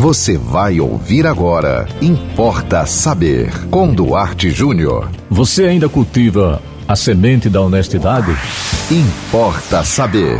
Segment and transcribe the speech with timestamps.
[0.00, 1.88] Você vai ouvir agora.
[2.00, 3.50] Importa saber.
[3.68, 5.10] Com Duarte Júnior.
[5.28, 8.30] Você ainda cultiva a semente da honestidade?
[8.92, 10.38] Importa saber.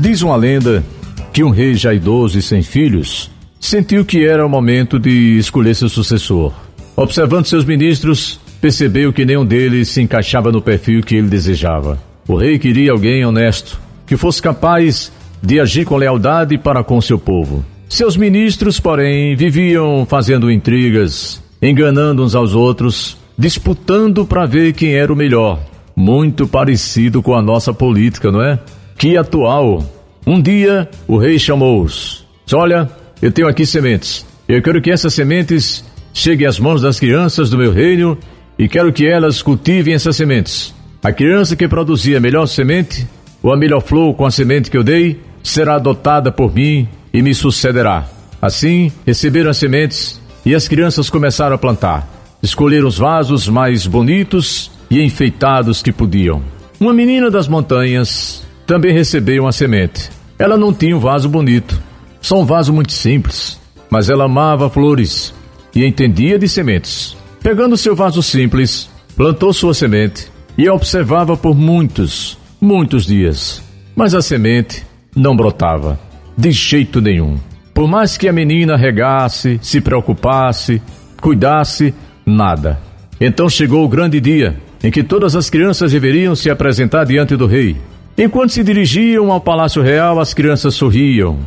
[0.00, 0.84] Diz uma lenda
[1.32, 3.30] que um rei já idoso e sem filhos
[3.60, 6.52] sentiu que era o momento de escolher seu sucessor.
[6.96, 11.96] Observando seus ministros, percebeu que nenhum deles se encaixava no perfil que ele desejava.
[12.26, 17.20] O rei queria alguém honesto, que fosse capaz de agir com lealdade para com seu
[17.20, 17.64] povo.
[17.88, 25.12] Seus ministros, porém, viviam fazendo intrigas, enganando uns aos outros, disputando para ver quem era
[25.12, 25.60] o melhor.
[25.94, 28.58] Muito parecido com a nossa política, não é?
[28.98, 29.84] Que atual.
[30.26, 32.26] Um dia, o rei chamou-os.
[32.52, 32.90] Olha,
[33.22, 34.26] eu tenho aqui sementes.
[34.48, 38.18] Eu quero que essas sementes cheguem às mãos das crianças do meu reino
[38.58, 40.74] e quero que elas cultivem essas sementes.
[41.02, 43.06] A criança que produzir a melhor semente,
[43.42, 47.22] ou a melhor flor com a semente que eu dei, será adotada por mim e
[47.22, 48.04] me sucederá.
[48.42, 52.06] Assim, receberam as sementes e as crianças começaram a plantar.
[52.42, 56.42] Escolheram os vasos mais bonitos e enfeitados que podiam.
[56.78, 60.10] Uma menina das montanhas também recebeu uma semente.
[60.38, 61.82] Ela não tinha um vaso bonito,
[62.20, 65.32] só um vaso muito simples, mas ela amava flores
[65.74, 67.16] e entendia de sementes.
[67.42, 73.62] Pegando seu vaso simples, plantou sua semente e a observava por muitos, muitos dias.
[73.94, 74.84] Mas a semente
[75.16, 75.98] não brotava.
[76.36, 77.38] De jeito nenhum.
[77.72, 80.80] Por mais que a menina regasse, se preocupasse,
[81.20, 82.78] cuidasse, nada.
[83.20, 87.46] Então chegou o grande dia em que todas as crianças deveriam se apresentar diante do
[87.46, 87.76] rei.
[88.16, 91.38] Enquanto se dirigiam ao palácio real, as crianças sorriam,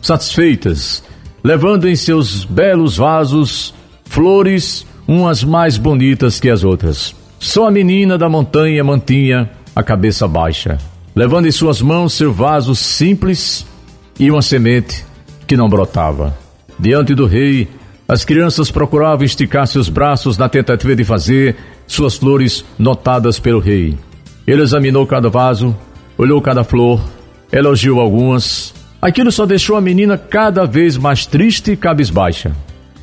[0.00, 1.02] satisfeitas,
[1.42, 7.14] levando em seus belos vasos flores, umas mais bonitas que as outras.
[7.38, 10.78] Só a menina da montanha mantinha a cabeça baixa,
[11.14, 13.66] levando em suas mãos seu vaso simples
[14.18, 15.04] e uma semente
[15.46, 16.36] que não brotava.
[16.78, 17.68] Diante do rei,
[18.06, 23.96] as crianças procuravam esticar seus braços na tentativa de fazer suas flores notadas pelo rei.
[24.46, 25.76] Ele examinou cada vaso,
[26.16, 27.00] olhou cada flor,
[27.52, 28.74] elogiou algumas.
[29.00, 32.52] Aquilo só deixou a menina cada vez mais triste e cabisbaixa.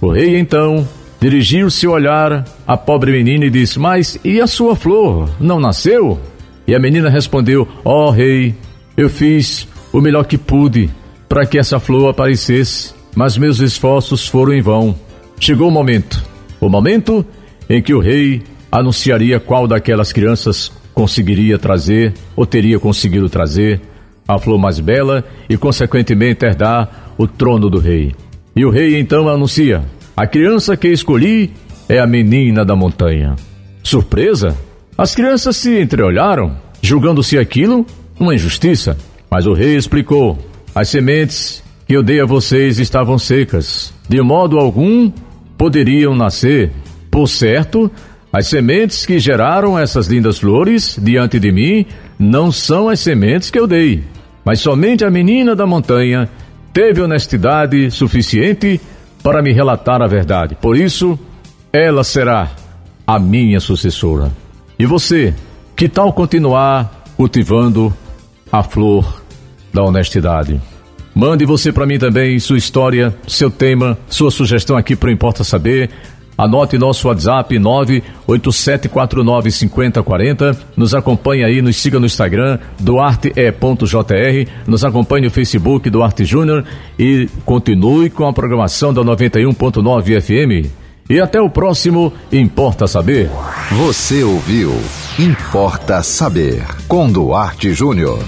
[0.01, 0.87] O rei então
[1.19, 5.29] dirigiu seu olhar à pobre menina e disse: Mas e a sua flor?
[5.39, 6.19] Não nasceu?
[6.67, 8.55] E a menina respondeu: Ó oh, rei,
[8.97, 10.89] eu fiz o melhor que pude
[11.27, 14.95] para que essa flor aparecesse, mas meus esforços foram em vão.
[15.39, 16.23] Chegou o momento,
[16.59, 17.25] o momento
[17.69, 18.41] em que o rei
[18.71, 23.81] anunciaria qual daquelas crianças conseguiria trazer ou teria conseguido trazer
[24.27, 28.15] a flor mais bela e, consequentemente, herdar o trono do rei.
[28.55, 29.83] E o rei então anuncia:
[30.15, 31.51] A criança que escolhi
[31.87, 33.35] é a menina da montanha.
[33.83, 34.55] Surpresa?
[34.97, 37.85] As crianças se entreolharam, julgando-se aquilo
[38.19, 38.97] uma injustiça.
[39.29, 40.37] Mas o rei explicou:
[40.75, 45.09] as sementes que eu dei a vocês estavam secas, de modo algum
[45.57, 46.69] poderiam nascer.
[47.09, 47.89] Por certo,
[48.33, 51.85] as sementes que geraram essas lindas flores diante de mim
[52.19, 54.03] não são as sementes que eu dei,
[54.43, 56.27] mas somente a menina da montanha
[56.73, 58.81] teve honestidade suficiente
[59.23, 60.55] para me relatar a verdade.
[60.55, 61.17] Por isso,
[61.71, 62.51] ela será
[63.07, 64.29] a minha sucessora.
[64.77, 65.33] E você,
[65.73, 67.95] que tal continuar cultivando
[68.51, 69.14] a flor
[69.75, 70.59] da honestidade.
[71.13, 75.91] Mande você para mim também sua história, seu tema, sua sugestão aqui para Importa Saber.
[76.37, 77.55] Anote nosso WhatsApp
[78.27, 80.57] 987495040.
[80.75, 84.49] Nos acompanhe aí, nos siga no Instagram, duarte.jr.
[84.67, 86.65] Nos acompanhe no Facebook, Duarte Júnior.
[86.99, 90.67] E continue com a programação da 91.9 FM.
[91.09, 93.29] E até o próximo Importa Saber.
[93.71, 94.73] Você ouviu
[95.17, 98.19] Importa Saber com Duarte Júnior.